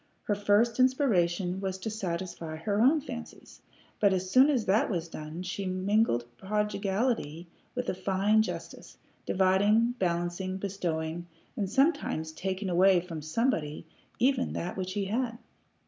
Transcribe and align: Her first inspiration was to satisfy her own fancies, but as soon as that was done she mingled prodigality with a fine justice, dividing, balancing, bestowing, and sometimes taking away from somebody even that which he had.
Her 0.23 0.33
first 0.33 0.79
inspiration 0.79 1.59
was 1.61 1.77
to 1.77 1.91
satisfy 1.91 2.55
her 2.55 2.81
own 2.81 3.01
fancies, 3.01 3.61
but 3.99 4.13
as 4.13 4.31
soon 4.31 4.49
as 4.49 4.65
that 4.65 4.89
was 4.89 5.07
done 5.07 5.43
she 5.43 5.67
mingled 5.67 6.25
prodigality 6.37 7.45
with 7.75 7.87
a 7.87 7.93
fine 7.93 8.41
justice, 8.41 8.97
dividing, 9.27 9.91
balancing, 9.99 10.57
bestowing, 10.57 11.27
and 11.55 11.69
sometimes 11.69 12.31
taking 12.31 12.67
away 12.67 12.99
from 12.99 13.21
somebody 13.21 13.85
even 14.17 14.53
that 14.53 14.75
which 14.75 14.93
he 14.93 15.05
had. 15.05 15.37